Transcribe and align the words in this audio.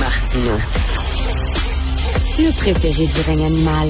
Martino. 0.00 0.52
Le 2.38 2.56
préféré 2.56 3.06
du 3.06 3.20
règne 3.26 3.44
animal. 3.44 3.88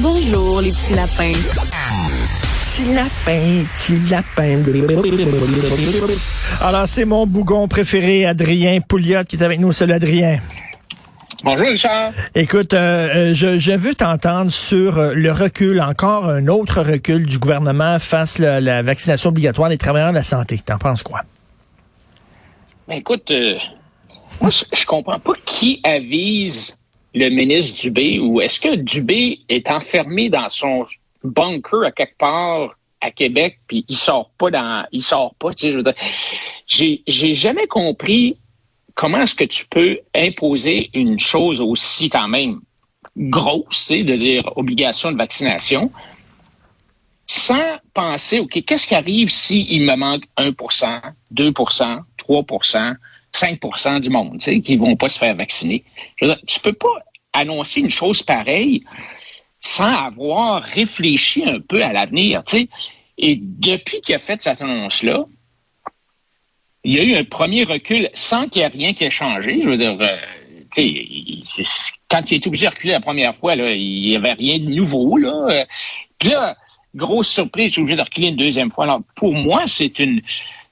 Bonjour, 0.00 0.60
les 0.60 0.70
petits 0.70 0.94
lapins. 0.94 1.38
Petit 2.60 2.94
lapin, 2.94 3.64
petit 3.76 4.10
lapin. 4.10 4.60
Alors, 6.60 6.88
c'est 6.88 7.04
mon 7.04 7.28
bougon 7.28 7.68
préféré, 7.68 8.26
Adrien 8.26 8.80
Pouliot, 8.80 9.22
qui 9.22 9.36
est 9.36 9.42
avec 9.44 9.60
nous. 9.60 9.72
Salut, 9.72 9.92
Adrien. 9.92 10.40
Bonjour 11.44 11.68
Richard. 11.68 12.10
Écoute, 12.34 12.74
euh, 12.74 13.30
euh, 13.30 13.34
je, 13.34 13.56
je, 13.60 13.72
veux 13.72 13.94
t'entendre 13.94 14.50
sur 14.50 14.98
euh, 14.98 15.14
le 15.14 15.30
recul, 15.30 15.80
encore 15.80 16.28
un 16.28 16.48
autre 16.48 16.82
recul 16.82 17.24
du 17.24 17.38
gouvernement 17.38 18.00
face 18.00 18.40
à 18.40 18.60
la 18.60 18.82
vaccination 18.82 19.30
obligatoire 19.30 19.68
des 19.68 19.78
travailleurs 19.78 20.10
de 20.10 20.16
la 20.16 20.24
santé. 20.24 20.58
T'en 20.58 20.78
penses 20.78 21.04
quoi? 21.04 21.20
Ben 22.88 22.96
écoute, 22.96 23.32
moi 24.40 24.50
je, 24.50 24.86
comprends 24.86 25.18
pas 25.18 25.32
qui 25.44 25.80
avise 25.84 26.80
le 27.14 27.28
ministre 27.28 27.80
Dubé 27.80 28.18
ou 28.18 28.40
est-ce 28.40 28.60
que 28.60 28.76
Dubé 28.76 29.40
est 29.48 29.70
enfermé 29.70 30.28
dans 30.28 30.48
son 30.48 30.84
bunker 31.24 31.84
à 31.84 31.92
quelque 31.92 32.16
part 32.16 32.76
à 33.00 33.10
Québec 33.10 33.58
puis 33.66 33.84
il 33.88 33.96
sort 33.96 34.30
pas 34.38 34.50
dans 34.50 34.86
il 34.92 35.02
sort 35.02 35.34
pas, 35.34 35.52
tu 35.54 35.66
sais, 35.66 35.72
je 35.72 35.76
veux 35.76 35.82
dire 35.82 35.94
j'ai 36.66 37.34
jamais 37.34 37.66
compris 37.66 38.36
comment 38.94 39.20
est-ce 39.20 39.34
que 39.34 39.44
tu 39.44 39.66
peux 39.66 39.98
imposer 40.14 40.90
une 40.92 41.18
chose 41.18 41.60
aussi 41.60 42.10
quand 42.10 42.28
même 42.28 42.60
grosse, 43.16 43.84
c'est 43.86 44.02
de 44.02 44.14
dire 44.14 44.44
obligation 44.56 45.12
de 45.12 45.16
vaccination, 45.16 45.90
sans 47.26 47.78
penser, 47.94 48.40
OK, 48.40 48.62
qu'est-ce 48.64 48.86
qui 48.86 48.94
arrive 48.94 49.28
s'il 49.28 49.82
me 49.82 49.94
manque 49.96 50.24
1% 50.38 51.00
2% 51.34 51.98
3 52.16 52.44
5% 53.38 54.00
du 54.00 54.10
monde, 54.10 54.38
tu 54.38 54.44
sais, 54.44 54.60
qui 54.60 54.76
vont 54.76 54.96
pas 54.96 55.08
se 55.08 55.18
faire 55.18 55.34
vacciner. 55.34 55.84
Je 56.16 56.24
veux 56.24 56.32
dire, 56.32 56.40
tu 56.46 56.60
peux 56.60 56.72
pas 56.72 56.88
annoncer 57.32 57.80
une 57.80 57.90
chose 57.90 58.22
pareille 58.22 58.84
sans 59.60 59.92
avoir 59.92 60.62
réfléchi 60.62 61.44
un 61.44 61.60
peu 61.60 61.82
à 61.82 61.92
l'avenir, 61.92 62.44
tu 62.44 62.58
sais. 62.58 62.68
Et 63.18 63.38
depuis 63.40 64.00
qu'il 64.00 64.14
a 64.14 64.18
fait 64.18 64.40
cette 64.40 64.62
annonce-là, 64.62 65.24
il 66.84 66.94
y 66.94 67.00
a 67.00 67.02
eu 67.02 67.14
un 67.16 67.24
premier 67.24 67.64
recul 67.64 68.08
sans 68.14 68.48
qu'il 68.48 68.62
y 68.62 68.64
ait 68.64 68.68
rien 68.68 68.92
qui 68.92 69.04
ait 69.04 69.10
changé. 69.10 69.60
Je 69.60 69.70
veux 69.70 69.76
dire, 69.76 69.96
euh, 70.00 70.16
quand 72.08 72.30
il 72.30 72.36
était 72.36 72.46
obligé 72.46 72.66
de 72.66 72.70
reculer 72.70 72.92
la 72.92 73.00
première 73.00 73.34
fois, 73.34 73.54
il 73.56 74.00
n'y 74.00 74.16
avait 74.16 74.34
rien 74.34 74.58
de 74.58 74.70
nouveau. 74.70 75.16
Là. 75.16 75.64
Puis 76.18 76.28
là, 76.28 76.56
grosse 76.94 77.28
surprise, 77.28 77.72
il 77.76 77.80
est 77.80 77.82
obligé 77.82 77.96
de 77.96 78.02
reculer 78.02 78.28
une 78.28 78.36
deuxième 78.36 78.70
fois. 78.70 78.84
Alors, 78.84 79.00
pour 79.16 79.34
moi, 79.34 79.62
c'est 79.66 79.98
une, 79.98 80.22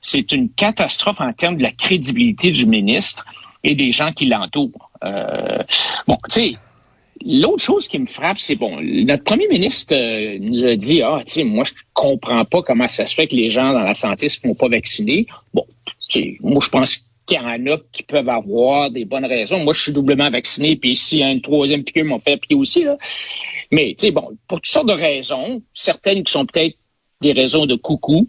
c'est 0.06 0.32
une 0.32 0.48
catastrophe 0.50 1.20
en 1.20 1.32
termes 1.32 1.56
de 1.56 1.62
la 1.62 1.72
crédibilité 1.72 2.50
du 2.50 2.66
ministre 2.66 3.26
et 3.64 3.74
des 3.74 3.92
gens 3.92 4.12
qui 4.12 4.26
l'entourent. 4.26 4.90
Euh, 5.04 5.62
bon, 6.06 6.16
tu 6.28 6.40
sais, 6.40 6.56
L'autre 7.24 7.62
chose 7.62 7.88
qui 7.88 7.98
me 7.98 8.06
frappe, 8.06 8.38
c'est 8.38 8.56
bon, 8.56 8.78
notre 8.80 9.24
premier 9.24 9.48
ministre 9.48 9.94
euh, 9.96 10.38
nous 10.38 10.64
a 10.64 10.76
dit 10.76 11.00
Ah, 11.02 11.20
tu 11.26 11.32
sais, 11.32 11.44
moi, 11.44 11.64
je 11.64 11.72
comprends 11.94 12.44
pas 12.44 12.62
comment 12.62 12.88
ça 12.88 13.06
se 13.06 13.14
fait 13.14 13.26
que 13.26 13.34
les 13.34 13.50
gens 13.50 13.72
dans 13.72 13.80
la 13.80 13.94
santé 13.94 14.28
se 14.28 14.38
font 14.38 14.54
pas 14.54 14.68
vacciner. 14.68 15.26
Bon, 15.54 15.66
moi, 16.42 16.60
je 16.62 16.68
pense 16.68 17.04
qu'il 17.26 17.38
y 17.38 17.40
en 17.40 17.66
a 17.72 17.78
qui 17.90 18.02
peuvent 18.02 18.28
avoir 18.28 18.90
des 18.90 19.04
bonnes 19.04 19.24
raisons. 19.24 19.64
Moi, 19.64 19.72
je 19.72 19.80
suis 19.80 19.92
doublement 19.92 20.30
vacciné, 20.30 20.76
puis 20.76 20.96
a 21.22 21.30
une 21.30 21.40
troisième 21.40 21.84
piqûre, 21.84 22.04
m'ont 22.04 22.20
fait 22.20 22.36
piquer 22.36 22.54
aussi. 22.54 22.84
Là. 22.84 22.96
Mais, 23.72 23.94
tu 23.98 24.06
sais, 24.06 24.12
bon, 24.12 24.36
pour 24.46 24.60
toutes 24.60 24.72
sortes 24.72 24.88
de 24.88 24.92
raisons, 24.92 25.62
certaines 25.74 26.22
qui 26.22 26.32
sont 26.32 26.46
peut-être 26.46 26.76
des 27.20 27.32
raisons 27.32 27.66
de 27.66 27.74
coucou. 27.74 28.26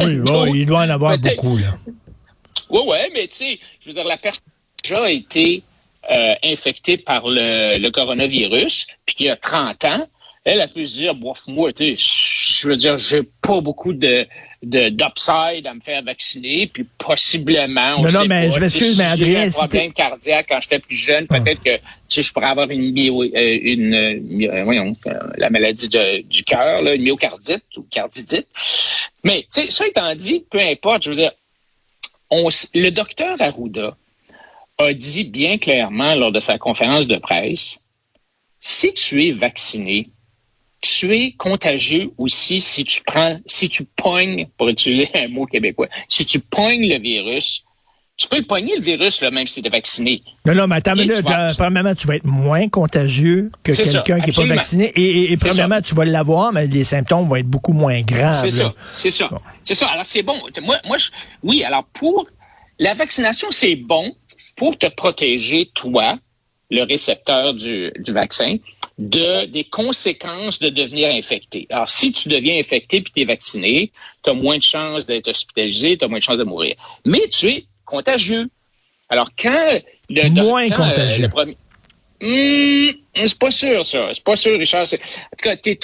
Oui, 0.00 0.20
il 0.54 0.66
doit 0.66 0.80
en 0.80 0.90
avoir 0.90 1.18
beaucoup, 1.18 1.56
là. 1.56 1.76
Oui, 2.70 2.80
oui, 2.86 2.98
mais 3.12 3.26
tu 3.26 3.36
sais, 3.36 3.60
je 3.80 3.88
veux 3.88 3.94
dire, 3.94 4.04
la 4.04 4.16
personne 4.16 4.44
a 4.46 4.82
déjà 4.82 5.10
été 5.10 5.62
euh, 6.10 6.34
infectée 6.44 6.98
par 6.98 7.26
le, 7.26 7.78
le, 7.78 7.90
coronavirus, 7.90 8.86
puis 9.04 9.14
qui 9.14 9.28
a 9.28 9.36
30 9.36 9.84
ans, 9.84 10.06
elle 10.44 10.60
a 10.60 10.68
pu 10.68 10.86
se 10.86 10.98
dire, 10.98 11.14
bof, 11.14 11.42
moi, 11.46 11.72
tu 11.72 11.96
sais, 11.96 11.96
je 11.98 12.68
veux 12.68 12.76
dire, 12.76 12.96
j'ai 12.96 13.22
pas 13.42 13.60
beaucoup 13.60 13.92
de 13.92 14.26
d'upside 14.62 15.66
à 15.66 15.74
me 15.74 15.80
faire 15.80 16.02
vacciner, 16.02 16.66
puis 16.66 16.84
possiblement, 16.98 17.96
on 17.96 18.02
non, 18.02 18.08
sait 18.08 18.18
non, 18.18 18.24
mais 18.26 18.48
pas, 18.48 18.54
je 18.54 18.60
m'excuse, 18.60 18.98
mais 18.98 19.04
Adrien, 19.04 19.46
un 19.46 19.50
problème 19.50 19.92
cardiaque 19.92 20.46
quand 20.50 20.60
j'étais 20.60 20.78
plus 20.80 20.96
jeune, 20.96 21.26
ah. 21.30 21.40
peut-être 21.40 21.62
que 21.62 21.76
tu 21.76 21.82
sais, 22.08 22.22
je 22.22 22.32
pourrais 22.32 22.48
avoir 22.48 22.68
une, 22.68 22.98
euh, 22.98 23.58
une, 23.62 23.94
euh, 23.94 24.64
voyons, 24.64 24.94
la 25.36 25.48
maladie 25.48 25.88
de, 25.88 26.22
du 26.22 26.44
cœur, 26.44 26.84
une 26.86 27.02
myocardite 27.02 27.64
ou 27.76 27.86
cardidite. 27.90 28.48
Mais 29.24 29.42
tu 29.42 29.62
sais, 29.62 29.70
ça 29.70 29.86
étant 29.86 30.14
dit, 30.14 30.44
peu 30.50 30.60
importe, 30.60 31.04
je 31.04 31.10
veux 31.10 31.16
dire, 31.16 31.32
on, 32.30 32.48
le 32.74 32.90
docteur 32.90 33.40
Arruda 33.40 33.96
a 34.78 34.92
dit 34.92 35.24
bien 35.24 35.58
clairement 35.58 36.14
lors 36.14 36.32
de 36.32 36.40
sa 36.40 36.58
conférence 36.58 37.06
de 37.06 37.16
presse, 37.16 37.80
si 38.60 38.92
tu 38.92 39.24
es 39.24 39.32
vacciné, 39.32 40.08
tu 41.00 41.14
es 41.14 41.32
contagieux 41.32 42.10
aussi 42.18 42.60
si 42.60 42.84
tu 42.84 43.00
prends, 43.06 43.38
si 43.46 43.70
tu 43.70 43.84
pognes, 43.84 44.46
pour 44.58 44.68
utiliser 44.68 45.08
un 45.14 45.28
mot 45.28 45.46
québécois, 45.46 45.88
si 46.08 46.26
tu 46.26 46.40
pognes 46.40 46.86
le 46.86 46.98
virus, 46.98 47.64
tu 48.18 48.28
peux 48.28 48.36
le 48.36 48.44
pogner 48.44 48.76
le 48.76 48.82
virus, 48.82 49.22
là, 49.22 49.30
même 49.30 49.46
si 49.46 49.62
tu 49.62 49.68
es 49.68 49.70
vacciné. 49.70 50.22
Non, 50.44 50.54
non, 50.54 50.66
mais 50.66 50.76
attends, 50.76 50.94
mais 50.94 51.06
là, 51.06 51.22
vas... 51.22 51.54
premièrement, 51.56 51.94
tu 51.94 52.06
vas 52.06 52.16
être 52.16 52.26
moins 52.26 52.68
contagieux 52.68 53.50
que 53.62 53.72
quelqu'un 53.72 54.20
qui 54.20 54.28
n'est 54.28 54.48
pas 54.48 54.54
vacciné. 54.56 54.92
Et, 54.94 55.32
et, 55.32 55.36
premièrement, 55.38 55.76
ça. 55.76 55.80
tu 55.80 55.94
vas 55.94 56.04
l'avoir, 56.04 56.52
mais 56.52 56.66
les 56.66 56.84
symptômes 56.84 57.26
vont 57.26 57.36
être 57.36 57.46
beaucoup 57.48 57.72
moins 57.72 58.02
graves. 58.02 58.38
C'est 58.38 58.50
ça, 58.50 58.74
c'est 58.84 59.10
ça. 59.10 59.28
Bon. 59.28 59.40
C'est 59.64 59.74
ça. 59.74 59.88
Alors, 59.88 60.04
c'est 60.04 60.22
bon. 60.22 60.34
Moi, 60.62 60.76
moi 60.84 60.98
je, 60.98 61.08
oui, 61.42 61.64
alors 61.64 61.84
pour 61.94 62.26
la 62.78 62.92
vaccination, 62.92 63.48
c'est 63.50 63.76
bon 63.76 64.14
pour 64.54 64.76
te 64.76 64.86
protéger, 64.86 65.70
toi, 65.74 66.18
le 66.70 66.82
récepteur 66.82 67.54
du, 67.54 67.90
du 67.98 68.12
vaccin, 68.12 68.58
de 69.00 69.46
des 69.46 69.64
conséquences 69.64 70.58
de 70.58 70.68
devenir 70.68 71.12
infecté. 71.14 71.66
Alors, 71.70 71.88
si 71.88 72.12
tu 72.12 72.28
deviens 72.28 72.58
infecté 72.58 73.00
puis 73.00 73.12
tu 73.14 73.22
es 73.22 73.24
vacciné, 73.24 73.92
tu 74.22 74.30
as 74.30 74.34
moins 74.34 74.58
de 74.58 74.62
chances 74.62 75.06
d'être 75.06 75.28
hospitalisé, 75.28 75.96
tu 75.96 76.04
as 76.04 76.08
moins 76.08 76.18
de 76.18 76.22
chances 76.22 76.38
de 76.38 76.44
mourir. 76.44 76.74
Mais 77.04 77.26
tu 77.28 77.48
es 77.48 77.64
contagieux. 77.84 78.48
Alors, 79.08 79.28
quand 79.36 79.80
le 80.10 80.28
Moins 80.42 80.68
quand, 80.68 80.88
contagieux. 80.88 81.24
Euh, 81.24 81.26
le 81.26 81.28
premier... 81.28 81.56
Mmh, 82.22 82.90
c'est 83.14 83.38
pas 83.38 83.50
sûr, 83.50 83.84
ça. 83.84 84.10
C'est 84.12 84.22
pas 84.22 84.36
sûr, 84.36 84.58
Richard. 84.58 84.82
En 84.82 84.86
tout 84.86 85.42
cas, 85.42 85.56
t'es, 85.56 85.78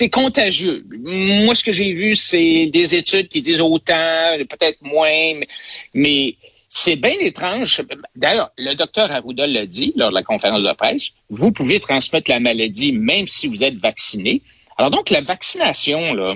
es 0.00 0.10
contagieux. 0.10 0.84
Moi, 0.90 1.54
ce 1.54 1.62
que 1.62 1.72
j'ai 1.72 1.92
vu, 1.92 2.14
c'est 2.14 2.66
des 2.72 2.94
études 2.94 3.28
qui 3.28 3.42
disent 3.42 3.60
autant, 3.60 4.36
peut-être 4.48 4.78
moins, 4.80 5.34
mais, 5.34 5.46
mais 5.92 6.36
c'est 6.74 6.96
bien 6.96 7.18
étrange. 7.20 7.82
D'ailleurs, 8.16 8.50
le 8.56 8.72
docteur 8.72 9.12
Arruda 9.12 9.46
l'a 9.46 9.66
dit 9.66 9.92
lors 9.94 10.08
de 10.08 10.14
la 10.14 10.22
conférence 10.22 10.62
de 10.62 10.72
presse, 10.72 11.10
vous 11.28 11.52
pouvez 11.52 11.80
transmettre 11.80 12.30
la 12.30 12.40
maladie 12.40 12.92
même 12.92 13.26
si 13.26 13.46
vous 13.46 13.62
êtes 13.62 13.76
vacciné. 13.76 14.40
Alors 14.78 14.90
donc, 14.90 15.10
la 15.10 15.20
vaccination, 15.20 16.14
là, 16.14 16.34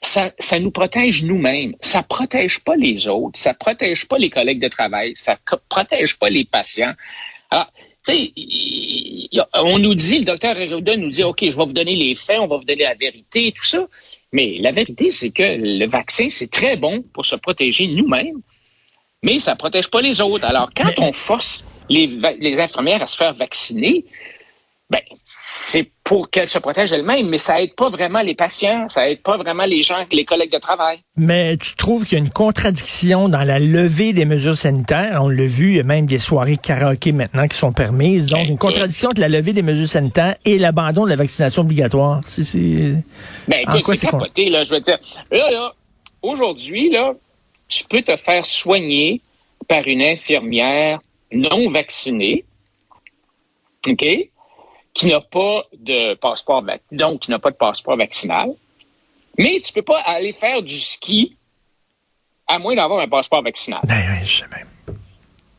ça, 0.00 0.32
nous 0.58 0.70
protège 0.70 1.24
nous-mêmes. 1.24 1.74
Ça 1.82 2.02
protège 2.02 2.60
pas 2.60 2.74
les 2.74 3.06
autres. 3.06 3.38
Ça 3.38 3.52
protège 3.52 4.08
pas 4.08 4.16
les 4.16 4.30
collègues 4.30 4.62
de 4.62 4.68
travail. 4.68 5.12
Ça 5.14 5.38
protège 5.68 6.18
pas 6.18 6.30
les 6.30 6.46
patients. 6.46 6.94
Alors, 7.50 7.70
tu 8.06 8.14
sais, 8.14 8.32
on 9.52 9.78
nous 9.78 9.94
dit, 9.94 10.20
le 10.20 10.24
docteur 10.24 10.56
Arruda 10.56 10.96
nous 10.96 11.10
dit, 11.10 11.22
OK, 11.22 11.40
je 11.42 11.54
vais 11.54 11.64
vous 11.66 11.72
donner 11.74 11.96
les 11.96 12.14
faits, 12.14 12.40
on 12.40 12.46
va 12.46 12.56
vous 12.56 12.64
donner 12.64 12.84
la 12.84 12.94
vérité, 12.94 13.52
tout 13.52 13.64
ça. 13.64 13.86
Mais 14.32 14.56
la 14.60 14.72
vérité, 14.72 15.10
c'est 15.10 15.32
que 15.32 15.42
le 15.42 15.86
vaccin, 15.86 16.28
c'est 16.30 16.50
très 16.50 16.78
bon 16.78 17.02
pour 17.12 17.26
se 17.26 17.36
protéger 17.36 17.88
nous-mêmes 17.88 18.40
mais 19.24 19.40
ça 19.40 19.56
protège 19.56 19.88
pas 19.88 20.00
les 20.00 20.20
autres. 20.20 20.44
Alors, 20.44 20.68
quand 20.76 20.92
on 20.98 21.12
force 21.12 21.64
les, 21.88 22.06
les 22.38 22.60
infirmières 22.60 23.02
à 23.02 23.06
se 23.06 23.16
faire 23.16 23.34
vacciner, 23.34 24.04
ben, 24.90 25.00
c'est 25.24 25.90
pour 26.04 26.28
qu'elles 26.28 26.46
se 26.46 26.58
protègent 26.58 26.92
elles-mêmes, 26.92 27.30
mais 27.30 27.38
ça 27.38 27.60
aide 27.62 27.74
pas 27.74 27.88
vraiment 27.88 28.20
les 28.20 28.34
patients, 28.34 28.86
ça 28.86 29.08
aide 29.08 29.22
pas 29.22 29.38
vraiment 29.38 29.64
les 29.64 29.82
gens, 29.82 29.96
les 30.12 30.26
collègues 30.26 30.52
de 30.52 30.58
travail. 30.58 30.98
Mais 31.16 31.56
tu 31.56 31.74
trouves 31.74 32.04
qu'il 32.04 32.18
y 32.18 32.20
a 32.20 32.24
une 32.24 32.30
contradiction 32.30 33.30
dans 33.30 33.42
la 33.44 33.58
levée 33.58 34.12
des 34.12 34.26
mesures 34.26 34.58
sanitaires? 34.58 35.20
On 35.22 35.28
l'a 35.30 35.46
vu, 35.46 35.70
il 35.70 35.76
y 35.76 35.80
a 35.80 35.84
même 35.84 36.04
des 36.04 36.18
soirées 36.18 36.58
karaoké 36.58 37.12
maintenant 37.12 37.48
qui 37.48 37.56
sont 37.56 37.72
permises. 37.72 38.26
Donc, 38.26 38.46
une 38.46 38.58
contradiction 38.58 39.08
entre 39.08 39.22
la 39.22 39.30
levée 39.30 39.54
des 39.54 39.62
mesures 39.62 39.88
sanitaires 39.88 40.36
et 40.44 40.58
l'abandon 40.58 41.04
de 41.04 41.10
la 41.10 41.16
vaccination 41.16 41.62
obligatoire. 41.62 42.20
C'est, 42.26 42.94
ben, 43.48 43.64
écoute, 43.74 43.96
c'est 43.96 44.06
capoté, 44.06 44.50
là, 44.50 44.64
je 44.64 44.74
veux 44.74 44.80
dire. 44.80 44.98
Là, 45.32 45.50
là, 45.50 45.74
aujourd'hui, 46.20 46.90
là, 46.90 47.14
tu 47.68 47.84
peux 47.84 48.02
te 48.02 48.16
faire 48.16 48.44
soigner 48.44 49.20
par 49.68 49.86
une 49.86 50.02
infirmière 50.02 51.00
non 51.32 51.70
vaccinée, 51.70 52.44
OK, 53.86 54.04
qui 54.94 55.06
n'a 55.06 55.20
pas 55.20 55.64
de 55.72 56.14
passeport, 56.14 56.64
donc 56.92 57.20
qui 57.20 57.30
n'a 57.30 57.38
pas 57.38 57.50
de 57.50 57.56
passeport 57.56 57.96
vaccinal, 57.96 58.50
mais 59.38 59.60
tu 59.60 59.72
peux 59.72 59.82
pas 59.82 59.98
aller 60.00 60.32
faire 60.32 60.62
du 60.62 60.78
ski 60.78 61.36
à 62.46 62.58
moins 62.58 62.74
d'avoir 62.74 63.00
un 63.00 63.08
passeport 63.08 63.42
vaccinal. 63.42 63.80
Ben, 63.84 64.22
je 64.22 64.40
sais 64.40 64.48
même. 64.48 64.68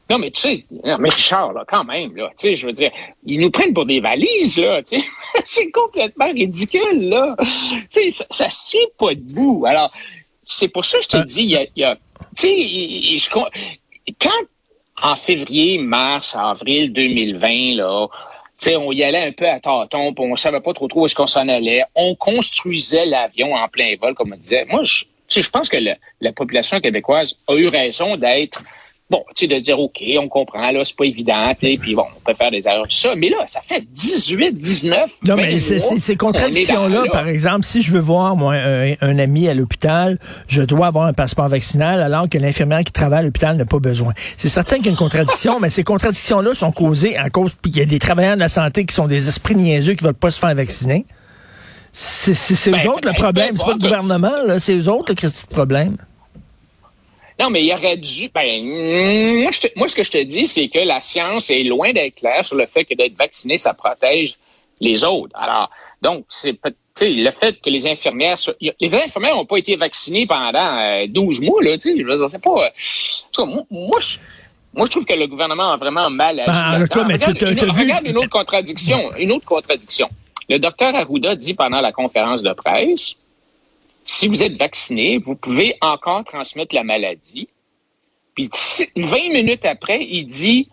Non, 0.10 0.20
mais 0.20 0.30
tu 0.30 0.42
sais, 0.42 0.66
mais 1.00 1.10
Richard, 1.10 1.54
là, 1.54 1.66
quand 1.68 1.84
même, 1.84 2.16
là, 2.16 2.30
tu 2.38 2.50
sais, 2.50 2.56
je 2.56 2.68
veux 2.68 2.74
dire, 2.74 2.92
ils 3.26 3.40
nous 3.40 3.50
prennent 3.50 3.74
pour 3.74 3.88
des 3.88 4.00
valises, 4.00 4.60
là, 4.60 4.84
tu 4.84 5.00
sais. 5.00 5.06
c'est 5.46 5.72
complètement 5.72 6.32
ridicule, 6.32 7.10
là. 7.10 7.36
Tu 7.40 7.88
sais, 7.90 8.10
ça, 8.12 8.26
ça 8.30 8.50
se 8.50 8.70
tient 8.70 8.88
pas 9.00 9.16
debout. 9.16 9.66
Alors, 9.68 9.92
c'est 10.46 10.70
pour 10.70 10.86
ça 10.86 11.00
que 11.00 11.04
je 11.04 11.10
te 11.10 11.18
euh, 11.18 11.24
dis, 11.24 11.44
il 11.44 11.70
y 11.76 11.84
a, 11.84 11.98
tu 12.36 12.48
sais, 12.48 13.30
quand 14.20 14.30
en 15.02 15.16
février, 15.16 15.78
mars, 15.78 16.36
avril 16.36 16.94
2020, 16.94 17.76
là, 17.76 18.08
sais, 18.58 18.76
on 18.76 18.92
y 18.92 19.04
allait 19.04 19.28
un 19.28 19.32
peu 19.32 19.48
à 19.48 19.60
tâtons, 19.60 20.14
puis 20.14 20.26
on 20.26 20.36
savait 20.36 20.62
pas 20.62 20.74
trop 20.74 20.88
trop 20.88 21.02
où 21.02 21.06
est-ce 21.06 21.16
qu'on 21.16 21.28
s'en 21.28 21.48
allait. 21.48 21.84
On 21.96 22.16
construisait 22.16 23.06
l'avion 23.06 23.54
en 23.54 23.68
plein 23.68 23.96
vol, 24.00 24.14
comme 24.14 24.34
on 24.34 24.38
disait. 24.38 24.66
Moi, 24.66 24.84
je, 24.84 25.06
je 25.30 25.50
pense 25.50 25.70
que 25.70 25.78
la 26.22 26.32
population 26.32 26.80
québécoise 26.80 27.38
a 27.48 27.56
eu 27.56 27.68
raison 27.68 28.16
d'être 28.16 28.64
bon, 29.10 29.24
tu 29.36 29.46
sais, 29.46 29.54
de 29.54 29.60
dire, 29.60 29.80
OK, 29.80 30.02
on 30.20 30.28
comprend, 30.28 30.72
là, 30.72 30.82
c'est 30.84 30.96
pas 30.96 31.06
évident, 31.06 31.54
tu 31.58 31.68
sais, 31.68 31.78
puis 31.80 31.96
bon, 31.96 32.06
on 32.16 32.20
peut 32.22 32.34
faire 32.34 32.50
des 32.50 32.68
erreurs, 32.68 32.88
tout 32.88 32.96
ça. 32.96 33.16
Mais 33.16 33.30
là, 33.30 33.38
ça 33.46 33.62
fait 33.62 33.84
18, 33.92 34.58
19. 34.58 35.12
Non, 35.24 35.36
mais 35.36 35.60
ces 35.60 36.16
contradictions-là, 36.16 37.04
par 37.12 37.28
exemple, 37.28 37.66
si 37.66 37.82
je 37.82 37.92
veux 37.92 38.00
voir, 38.00 38.36
moi, 38.36 38.56
un, 38.56 39.20
ami 39.20 39.48
à 39.48 39.54
l'hôpital, 39.54 40.20
je 40.48 40.62
dois 40.62 40.88
avoir 40.88 41.06
un 41.06 41.14
passeport 41.14 41.48
vaccinal, 41.48 42.02
alors 42.02 42.28
que 42.28 42.38
l'infirmière 42.38 42.84
qui 42.84 42.92
travaille 42.92 43.20
à 43.20 43.24
l'hôpital 43.24 43.56
n'a 43.56 43.66
pas 43.66 43.80
besoin. 43.80 44.14
C'est 44.38 44.50
certain 44.50 44.78
qu'il 44.78 44.86
y 44.86 44.90
a 44.90 44.92
une 44.92 44.98
contradiction, 44.98 45.60
mais 45.60 45.70
ces 45.70 45.84
contradictions-là 45.84 46.54
sont 46.54 46.72
causées 46.72 47.16
à 47.18 47.30
cause, 47.30 47.52
puis 47.62 47.72
il 47.72 47.78
y 47.78 47.82
a 47.82 47.86
des 47.86 48.00
travailleurs 48.00 48.36
de 48.36 48.42
la 48.42 48.50
santé 48.50 48.86
qui 48.86 48.94
sont 48.94 49.08
des 49.08 49.28
esprits 49.30 49.56
niaiseux 49.56 49.94
qui 49.94 50.04
veulent 50.04 50.14
pas 50.14 50.32
se 50.32 50.40
faire 50.40 50.56
vacciner. 50.56 51.06
C'est 51.92 52.34
eux 52.68 52.72
ben, 52.74 52.88
autres 52.88 53.08
le 53.08 53.14
problème, 53.14 53.56
c'est 53.56 53.64
pas 53.66 53.74
le 53.74 53.80
gouvernement, 53.80 54.44
là, 54.46 54.60
c'est 54.60 54.76
eux 54.76 54.90
autres 54.90 55.14
le 55.14 55.30
de 55.30 55.54
problème. 55.54 55.96
Non, 57.40 57.50
mais 57.50 57.64
il 57.64 57.74
aurait 57.74 57.98
dû. 57.98 58.30
Ben, 58.34 58.64
moi, 59.42 59.52
moi, 59.76 59.88
ce 59.88 59.96
que 59.96 60.04
je 60.04 60.12
te 60.12 60.24
dis, 60.24 60.48
c'est 60.48 60.70
que 60.70 60.80
la 60.80 61.02
science 61.02 61.50
est 61.50 61.64
loin 61.64 61.92
d'être 61.92 62.16
claire 62.16 62.46
sur 62.46 62.56
le 62.56 62.66
fait 62.66 62.86
que 62.86 62.94
d'être 62.94 63.18
vacciné, 63.18 63.58
ça 63.58 63.74
protège 63.74 64.36
les 64.80 65.04
autres. 65.04 65.36
Alors, 65.36 65.70
donc, 66.02 66.26
c'est 66.30 66.58
le 67.02 67.32
fait 67.32 67.60
que 67.62 67.70
les 67.70 67.88
infirmières, 67.88 68.38
les 68.62 68.96
infirmières 68.96 69.36
n'ont 69.36 69.46
pas 69.46 69.58
été 69.58 69.76
vaccinées 69.76 70.26
pendant 70.26 71.06
12 71.08 71.42
euh, 71.42 71.46
mois, 71.46 71.64
là, 71.64 71.78
tu 71.78 71.92
sais, 71.92 71.98
je 71.98 72.28
dire, 72.28 72.40
pas. 72.42 72.66
Euh, 72.68 73.46
moi, 73.70 74.00
je, 74.00 74.18
moi, 74.74 74.86
je 74.86 74.92
trouve 74.92 75.06
que 75.06 75.14
le 75.14 75.28
gouvernement 75.28 75.72
a 75.72 75.78
vraiment 75.78 76.10
mal 76.10 76.40
agi. 76.40 76.50
Ben, 76.52 76.82
regarde, 76.82 77.42
une, 77.42 77.72
regarde 77.72 78.08
une 78.08 78.18
autre 78.18 78.30
contradiction. 78.30 79.12
Une 79.18 79.32
autre 79.32 79.46
contradiction. 79.46 80.10
Le 80.50 80.60
docteur 80.60 80.94
Arruda 80.96 81.36
dit 81.36 81.54
pendant 81.54 81.82
la 81.82 81.92
conférence 81.92 82.44
de 82.44 82.54
presse 82.54 83.16
si 84.06 84.28
vous 84.28 84.44
êtes 84.44 84.58
vacciné, 84.58 85.18
vous 85.18 85.36
pouvez 85.36 85.76
encore 85.82 86.24
transmettre 86.24 86.74
la 86.76 86.84
maladie. 86.84 87.48
Puis 88.36 88.50
20 88.96 89.34
minutes 89.34 89.66
après, 89.66 90.06
il 90.06 90.26
dit, 90.26 90.70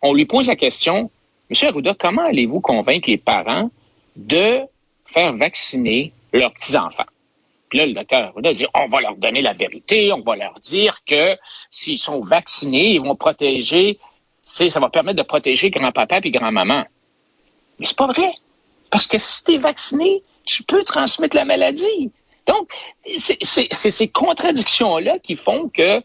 on 0.00 0.14
lui 0.14 0.24
pose 0.24 0.46
la 0.46 0.56
question, 0.56 1.10
Monsieur 1.50 1.68
Arruda, 1.68 1.94
comment 1.98 2.22
allez-vous 2.22 2.60
convaincre 2.60 3.10
les 3.10 3.16
parents 3.16 3.70
de 4.16 4.60
faire 5.04 5.32
vacciner 5.32 6.12
leurs 6.32 6.52
petits-enfants? 6.52 7.06
Puis 7.68 7.78
là, 7.78 7.86
le 7.86 7.94
docteur 7.94 8.28
Arruda 8.28 8.52
dit, 8.52 8.66
on 8.74 8.86
va 8.86 9.00
leur 9.00 9.16
donner 9.16 9.42
la 9.42 9.52
vérité, 9.52 10.12
on 10.12 10.20
va 10.20 10.36
leur 10.36 10.54
dire 10.60 10.98
que 11.04 11.36
s'ils 11.70 11.98
sont 11.98 12.20
vaccinés, 12.20 12.94
ils 12.94 13.00
vont 13.00 13.16
protéger, 13.16 13.98
ça 14.44 14.78
va 14.78 14.88
permettre 14.88 15.18
de 15.18 15.22
protéger 15.26 15.70
grand-papa 15.70 16.20
et 16.22 16.30
grand-maman. 16.30 16.84
Mais 17.78 17.86
c'est 17.86 17.96
pas 17.96 18.06
vrai. 18.06 18.32
Parce 18.90 19.06
que 19.06 19.18
si 19.18 19.44
tu 19.44 19.54
es 19.54 19.58
vacciné, 19.58 20.22
tu 20.44 20.62
peux 20.62 20.82
transmettre 20.82 21.36
la 21.36 21.44
maladie. 21.44 22.10
Donc, 22.48 22.68
c'est 23.18 23.90
ces 23.90 24.08
contradictions-là 24.08 25.18
qui 25.18 25.36
font 25.36 25.68
que 25.68 26.02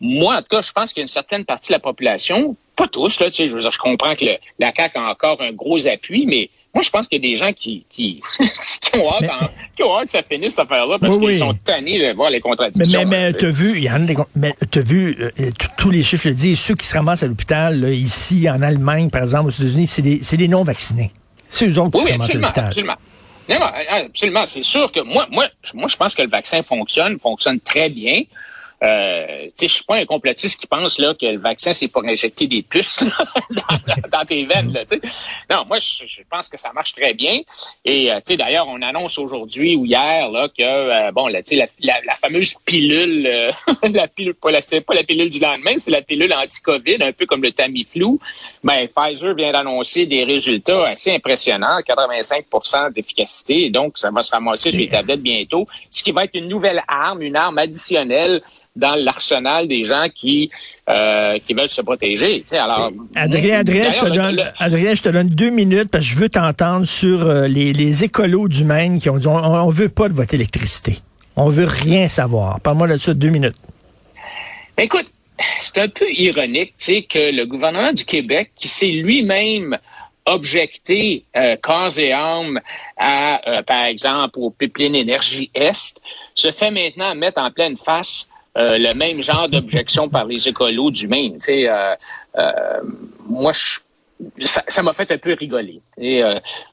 moi, 0.00 0.36
en 0.36 0.42
tout 0.42 0.48
cas, 0.50 0.62
je 0.62 0.72
pense 0.72 0.92
qu'il 0.92 1.00
y 1.00 1.02
a 1.02 1.04
une 1.04 1.08
certaine 1.08 1.44
partie 1.44 1.68
de 1.68 1.74
la 1.74 1.80
population, 1.80 2.56
pas 2.76 2.86
tous, 2.86 3.20
là, 3.20 3.26
tu 3.26 3.36
sais, 3.36 3.48
je, 3.48 3.54
veux 3.54 3.60
dire, 3.60 3.70
je 3.72 3.78
comprends 3.78 4.14
que 4.14 4.24
la 4.58 4.72
CAQ 4.74 4.98
a 4.98 5.10
encore 5.10 5.40
un 5.40 5.52
gros 5.52 5.86
appui, 5.86 6.26
mais 6.26 6.50
moi, 6.74 6.82
je 6.82 6.90
pense 6.90 7.08
qu'il 7.08 7.24
y 7.24 7.26
a 7.26 7.30
des 7.30 7.36
gens 7.36 7.52
qui, 7.54 7.86
qui, 7.88 8.20
ont, 8.94 9.10
hâte, 9.10 9.50
que 9.78 10.10
ça 10.10 10.22
finisse 10.22 10.50
cette 10.50 10.60
affaire-là 10.60 10.98
parce 11.00 11.16
qu'ils 11.16 11.38
sont 11.38 11.54
tannés 11.54 11.98
de 11.98 12.14
voir 12.14 12.28
les 12.28 12.40
contradictions. 12.40 13.00
Mais, 13.06 13.06
mais, 13.06 13.32
t'as 13.32 13.50
vu, 13.50 13.80
Yann, 13.80 14.06
mais 14.34 14.54
t'as 14.70 14.82
vu, 14.82 15.16
euh, 15.18 15.50
tous 15.78 15.90
les 15.90 16.02
chiffres 16.02 16.28
le 16.28 16.34
disent, 16.34 16.60
ceux 16.60 16.74
qui 16.74 16.86
se 16.86 16.94
ramassent 16.94 17.22
à 17.22 17.28
l'hôpital, 17.28 17.82
ici, 17.94 18.46
en 18.50 18.60
Allemagne, 18.60 19.08
par 19.08 19.22
exemple, 19.22 19.46
aux 19.46 19.50
États-Unis, 19.50 19.86
c'est 19.86 20.02
des, 20.02 20.18
des 20.18 20.48
non-vaccinés. 20.48 21.12
C'est 21.48 21.66
eux 21.66 21.78
autres 21.78 21.98
qui 21.98 22.06
se 22.06 22.12
ramassent 22.12 22.34
à 22.34 22.38
l'hôpital. 22.38 22.66
Absolument. 22.66 22.96
Non, 23.48 23.60
absolument. 23.60 24.44
C'est 24.44 24.62
sûr 24.62 24.90
que 24.90 25.00
moi, 25.00 25.26
moi, 25.30 25.46
moi, 25.74 25.88
je 25.88 25.96
pense 25.96 26.14
que 26.14 26.22
le 26.22 26.28
vaccin 26.28 26.62
fonctionne, 26.62 27.18
fonctionne 27.18 27.60
très 27.60 27.88
bien. 27.88 28.22
Euh, 28.82 29.48
je 29.58 29.66
suis 29.66 29.84
pas 29.84 29.96
un 29.96 30.04
complotiste 30.04 30.60
qui 30.60 30.66
pense 30.66 30.98
là 30.98 31.14
que 31.14 31.24
le 31.24 31.38
vaccin 31.38 31.72
c'est 31.72 31.88
pour 31.88 32.04
injecter 32.04 32.46
des 32.46 32.62
puces 32.62 33.02
dans, 34.12 34.24
tes 34.26 34.44
veines. 34.44 34.72
Là, 34.72 34.84
non, 35.50 35.64
moi 35.66 35.78
je, 35.78 36.20
pense 36.28 36.48
que 36.48 36.58
ça 36.58 36.72
marche 36.74 36.92
très 36.92 37.14
bien. 37.14 37.40
Et 37.84 38.12
euh, 38.12 38.20
d'ailleurs, 38.36 38.66
on 38.68 38.82
annonce 38.82 39.18
aujourd'hui 39.18 39.76
ou 39.76 39.86
hier 39.86 40.28
là 40.30 40.48
que 40.48 40.62
euh, 40.62 41.10
bon, 41.12 41.28
là, 41.28 41.40
la, 41.50 41.66
la, 41.80 41.94
la, 42.04 42.14
fameuse 42.16 42.54
pilule, 42.66 43.26
euh, 43.26 43.50
la 43.92 44.08
pilule, 44.08 44.34
pas 44.34 44.50
la, 44.50 44.60
pas 44.60 44.94
la 44.94 45.04
pilule 45.04 45.30
du 45.30 45.38
lendemain, 45.38 45.74
c'est 45.78 45.90
la 45.90 46.02
pilule 46.02 46.32
anti-Covid, 46.34 46.98
un 47.00 47.12
peu 47.12 47.24
comme 47.24 47.42
le 47.42 47.52
Tamiflu. 47.52 48.18
Ben, 48.62 48.86
Pfizer 48.88 49.34
vient 49.34 49.52
d'annoncer 49.52 50.06
des 50.06 50.24
résultats 50.24 50.88
assez 50.88 51.12
impressionnants, 51.12 51.78
85% 51.80 52.92
d'efficacité. 52.92 53.70
Donc, 53.70 53.96
ça 53.96 54.10
va 54.10 54.22
se 54.22 54.32
ramasser 54.32 54.70
sur 54.70 54.80
les 54.80 54.88
tablettes 54.88 55.22
bientôt, 55.22 55.66
ce 55.90 56.02
qui 56.02 56.12
va 56.12 56.24
être 56.24 56.34
une 56.34 56.48
nouvelle 56.48 56.82
arme, 56.88 57.22
une 57.22 57.36
arme 57.36 57.58
additionnelle 57.58 58.42
dans 58.76 58.94
l'arsenal 58.94 59.66
des 59.66 59.84
gens 59.84 60.06
qui, 60.14 60.50
euh, 60.88 61.38
qui 61.46 61.54
veulent 61.54 61.68
se 61.68 61.82
protéger. 61.82 62.44
alors, 62.52 62.92
Adrien, 63.14 63.60
Adrien, 63.60 63.90
je 63.90 64.00
te 64.00 64.10
donne, 64.14 64.52
Adrien, 64.58 64.94
je 64.94 65.02
te 65.02 65.08
donne 65.08 65.28
deux 65.28 65.50
minutes 65.50 65.88
parce 65.90 66.04
que 66.04 66.10
je 66.10 66.18
veux 66.18 66.28
t'entendre 66.28 66.86
sur 66.86 67.24
euh, 67.24 67.46
les, 67.46 67.72
les 67.72 68.04
écolos 68.04 68.48
du 68.48 68.64
Maine 68.64 68.98
qui 68.98 69.10
ont 69.10 69.18
dit 69.18 69.26
on, 69.26 69.36
on 69.36 69.68
veut 69.68 69.88
pas 69.88 70.08
de 70.08 70.14
votre 70.14 70.34
électricité. 70.34 70.98
On 71.36 71.48
veut 71.48 71.66
rien 71.66 72.08
savoir. 72.08 72.60
Parle-moi 72.60 72.88
de 72.88 72.98
ça 72.98 73.12
deux 73.12 73.28
minutes. 73.28 73.56
Ben, 74.76 74.84
écoute, 74.84 75.10
c'est 75.60 75.78
un 75.78 75.88
peu 75.88 76.06
ironique, 76.12 76.74
tu 76.78 76.84
sais, 76.84 77.02
que 77.02 77.34
le 77.34 77.44
gouvernement 77.44 77.92
du 77.92 78.04
Québec, 78.04 78.52
qui 78.56 78.68
s'est 78.68 78.86
lui-même 78.86 79.78
objecté 80.26 81.24
euh, 81.36 81.56
corps 81.56 81.98
et 81.98 82.12
âme 82.12 82.60
à, 82.96 83.48
euh, 83.48 83.62
par 83.62 83.84
exemple, 83.84 84.38
au 84.38 84.50
pipeline 84.50 84.94
énergie 84.94 85.50
Est, 85.54 86.00
se 86.34 86.50
fait 86.50 86.70
maintenant 86.70 87.14
mettre 87.14 87.40
en 87.40 87.50
pleine 87.50 87.76
face 87.76 88.28
euh, 88.56 88.78
le 88.78 88.94
même 88.94 89.22
genre 89.22 89.48
d'objection 89.48 90.08
par 90.08 90.24
les 90.24 90.48
écolos 90.48 90.90
du 90.90 91.08
Maine. 91.08 91.34
Tu 91.34 91.60
sais, 91.60 91.68
euh, 91.68 91.94
euh, 92.38 92.80
moi, 93.26 93.52
ça 94.44 94.82
m'a 94.82 94.94
fait 94.94 95.10
un 95.12 95.18
peu 95.18 95.34
rigoler. 95.34 95.80
Et 95.98 96.22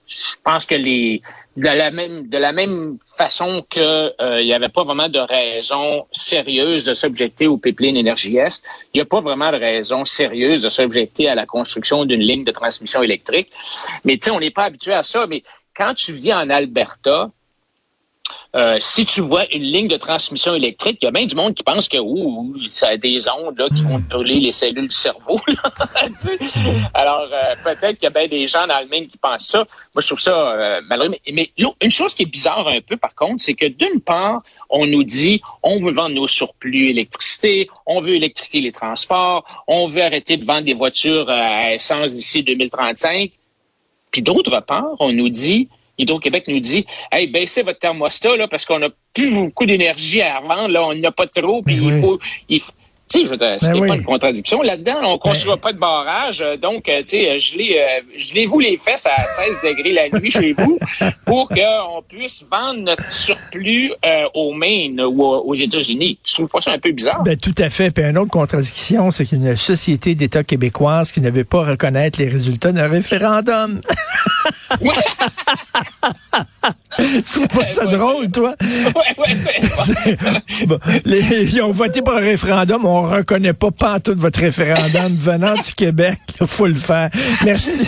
je 0.08 0.36
pense 0.44 0.66
que 0.66 0.76
les 0.76 1.22
de 1.58 1.68
la 1.68 1.92
même 1.92 2.30
de 2.30 2.38
la 2.38 2.52
même 2.54 2.98
façon 3.18 3.66
que 3.70 4.14
il 4.40 4.46
n'y 4.46 4.54
avait 4.54 4.70
pas 4.70 4.84
vraiment 4.84 5.10
de 5.10 5.20
raison 5.20 6.06
sérieuse 6.14 6.86
de 6.86 6.94
s'objecter 6.94 7.48
au 7.48 7.58
pipeline 7.58 7.98
énergie 7.98 8.38
est, 8.38 8.64
il 8.94 8.98
n'y 8.98 9.02
a 9.02 9.06
pas 9.06 9.20
vraiment 9.20 9.52
de 9.52 9.58
raison 9.58 10.06
sérieuse 10.06 10.62
de 10.62 10.70
s'objecter 10.70 11.28
à 11.28 11.36
la 11.36 11.46
construction 11.46 12.06
d'une 12.06 12.22
ligne 12.22 12.46
de 12.46 12.52
transmission 12.52 13.04
électrique. 13.04 13.52
Mais 14.06 14.18
tu 14.18 14.26
sais, 14.26 14.32
on 14.32 14.40
n'est 14.40 14.52
pas 14.52 14.64
habitué 14.64 14.94
à 14.94 15.04
ça. 15.04 15.28
Mais 15.28 15.44
quand 15.76 15.94
tu 15.96 16.14
vis 16.14 16.34
en 16.34 16.50
Alberta, 16.50 17.30
euh, 18.56 18.78
si 18.80 19.04
tu 19.04 19.22
vois 19.22 19.52
une 19.52 19.64
ligne 19.64 19.88
de 19.88 19.98
transmission 19.98 20.54
électrique, 20.54 21.00
il 21.02 21.06
y 21.06 21.08
a 21.08 21.12
bien 21.12 21.26
du 21.26 21.34
monde 21.34 21.56
qui 21.56 21.64
pense 21.64 21.88
que 21.88 21.98
ouh, 21.98 22.56
ça 22.68 22.90
a 22.90 22.98
des 22.98 23.28
ondes 23.28 23.58
là, 23.58 23.68
qui 23.76 23.82
vont 23.82 23.98
brûler 23.98 24.40
les 24.40 24.52
cellules 24.52 24.88
du 24.88 24.96
cerveau. 24.96 25.40
Alors, 26.94 27.28
euh, 27.32 27.56
peut-être 27.64 27.98
qu'il 27.98 28.04
y 28.04 28.08
a 28.08 28.10
bien 28.12 28.28
des 28.28 28.46
gens 28.46 28.68
dans 28.68 28.80
le 28.80 29.08
qui 29.08 29.18
pensent 29.18 29.48
ça. 29.48 29.60
Moi, 29.96 30.02
je 30.02 30.06
trouve 30.06 30.20
ça 30.20 30.36
euh, 30.36 30.82
malheureux. 30.88 31.10
Mais, 31.10 31.34
mais 31.34 31.52
une 31.82 31.90
chose 31.90 32.14
qui 32.14 32.24
est 32.24 32.28
bizarre 32.28 32.68
un 32.68 32.80
peu, 32.80 32.96
par 32.96 33.16
contre, 33.16 33.42
c'est 33.42 33.56
que 33.56 33.66
d'une 33.66 34.00
part, 34.02 34.44
on 34.70 34.86
nous 34.86 35.04
dit 35.04 35.42
on 35.64 35.80
veut 35.80 35.92
vendre 35.92 36.14
nos 36.14 36.28
surplus 36.28 36.90
d'électricité, 36.90 37.70
on 37.88 38.02
veut 38.02 38.16
électrifier 38.16 38.62
les 38.62 38.72
transports, 38.72 39.46
on 39.68 39.88
veut 39.88 40.04
arrêter 40.04 40.38
de 40.38 40.46
vendre 40.46 40.66
des 40.66 40.76
voitures 40.76 41.28
à 41.28 41.74
essence 41.74 42.14
d'ici 42.14 42.44
2035. 42.44 43.32
Puis 44.12 44.22
d'autre 44.22 44.60
part, 44.60 44.96
on 45.00 45.12
nous 45.12 45.30
dit 45.30 45.70
Hydro-Québec 45.98 46.46
nous 46.48 46.60
dit 46.60 46.86
Hey, 47.12 47.28
baissez 47.28 47.64
votre 47.64 47.80
thermostat 47.80 48.38
là, 48.38 48.48
parce 48.48 48.66
qu'on 48.66 48.80
n'a 48.80 48.90
plus 49.14 49.32
beaucoup 49.32 49.66
d'énergie 49.66 50.22
à 50.22 50.42
vendre, 50.42 50.70
là, 50.70 50.84
on 50.84 50.96
n'a 50.96 51.12
pas 51.12 51.28
trop, 51.28 51.62
puis 51.62 51.80
ben 51.80 51.86
il 51.86 52.02
faut. 52.02 52.20
Il 52.50 52.60
faut 52.60 52.72
tu 53.10 53.28
sais, 53.28 53.28
ce 53.28 53.66
n'est 53.68 53.80
ben 53.80 53.88
pas 53.88 53.96
une 53.96 54.04
contradiction. 54.04 54.62
Là-dedans, 54.62 54.96
on 55.04 55.14
ne 55.14 55.18
construira 55.18 55.58
ben 55.58 55.62
pas 55.62 55.74
de 55.74 55.78
barrage. 55.78 56.42
Euh, 56.42 56.58
donc, 56.58 56.88
euh, 56.88 57.02
tu 57.02 57.18
sais, 57.18 57.32
euh, 57.32 57.38
gelez-vous 58.18 58.60
les 58.60 58.78
fesses 58.78 59.06
à 59.06 59.22
16 59.22 59.60
degrés 59.64 59.92
la 59.92 60.20
nuit 60.20 60.32
chez 60.32 60.54
vous 60.54 60.80
pour 61.26 61.50
qu'on 61.50 62.02
puisse 62.08 62.46
vendre 62.50 62.82
notre 62.82 63.12
surplus 63.12 63.92
au 64.34 64.54
Maine 64.54 65.02
ou 65.02 65.24
aux 65.24 65.56
États-Unis. 65.56 66.18
Tu 66.24 66.34
trouves 66.34 66.48
pas 66.48 66.62
ça 66.62 66.72
un 66.72 66.80
peu 66.80 66.92
bizarre? 66.92 67.24
Ben, 67.24 67.38
tout 67.38 67.56
à 67.58 67.70
fait. 67.70 67.92
Puis 67.92 68.04
une 68.04 68.18
autre 68.18 68.32
contradiction, 68.32 69.12
c'est 69.12 69.26
qu'une 69.26 69.56
société 69.56 70.16
d'État 70.16 70.44
québécoise 70.44 71.12
qui 71.12 71.22
ne 71.22 71.30
veut 71.30 71.44
pas 71.44 71.66
reconnaître 71.66 72.20
les 72.20 72.30
résultats 72.30 72.72
d'un 72.72 72.88
référendum. 72.88 73.82
tu 76.98 77.24
trouves 77.24 77.48
pas 77.48 77.68
ça 77.68 77.86
drôle, 77.86 78.30
toi? 78.32 78.56
ils 81.06 81.62
ont 81.62 81.72
voté 81.72 82.02
pour 82.02 82.16
un 82.16 82.20
référendum, 82.20 82.86
on 82.86 83.04
reconnaît 83.04 83.54
pas 83.54 84.00
tout 84.00 84.16
votre 84.18 84.40
référendum 84.40 85.16
venant 85.20 85.54
du 85.54 85.74
Québec. 85.76 86.18
Il 86.40 86.48
faut 86.48 86.68
le 86.68 86.76
faire. 86.76 87.10
Merci. 87.46 87.88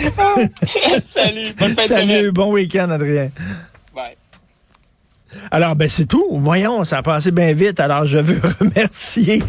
Salut. 1.04 1.48
Bonne 1.58 1.76
Salut. 1.80 2.32
Bon 2.32 2.52
week-end, 2.52 2.90
Adrien. 2.90 3.30
Alors, 5.50 5.76
ben 5.76 5.88
c'est 5.88 6.06
tout. 6.06 6.26
Voyons, 6.32 6.84
ça 6.84 6.98
a 6.98 7.02
passé 7.02 7.30
bien 7.30 7.52
vite. 7.52 7.80
Alors, 7.80 8.06
je 8.06 8.18
veux 8.18 8.40
remercier 8.60 9.42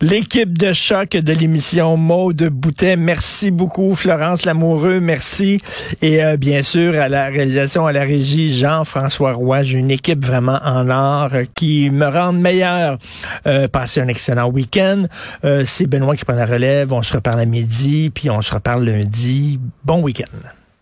l'équipe 0.00 0.56
de 0.56 0.72
choc 0.72 1.10
de 1.10 1.32
l'émission 1.32 1.96
Maude 1.96 2.48
Boutet. 2.50 2.96
Merci 2.96 3.50
beaucoup, 3.50 3.94
Florence 3.94 4.44
Lamoureux. 4.44 5.00
Merci. 5.00 5.60
Et 6.02 6.24
euh, 6.24 6.36
bien 6.36 6.62
sûr, 6.62 6.98
à 6.98 7.08
la 7.08 7.26
réalisation, 7.26 7.86
à 7.86 7.92
la 7.92 8.02
régie, 8.02 8.58
Jean-François 8.58 9.32
Roy. 9.32 9.62
J'ai 9.62 9.78
une 9.78 9.90
équipe 9.90 10.24
vraiment 10.24 10.60
en 10.64 10.88
or 10.90 11.30
qui 11.54 11.90
me 11.90 12.06
rend 12.06 12.32
meilleur. 12.32 12.98
Euh, 13.46 13.68
passez 13.68 14.00
un 14.00 14.08
excellent 14.08 14.48
week-end. 14.48 15.04
Euh, 15.44 15.64
c'est 15.66 15.86
Benoît 15.86 16.16
qui 16.16 16.24
prend 16.24 16.34
la 16.34 16.46
relève. 16.46 16.92
On 16.92 17.02
se 17.02 17.14
reparle 17.14 17.40
à 17.40 17.46
midi, 17.46 18.10
puis 18.14 18.30
on 18.30 18.40
se 18.42 18.54
reparle 18.54 18.84
lundi. 18.84 19.60
Bon 19.84 20.00
week-end. 20.00 20.63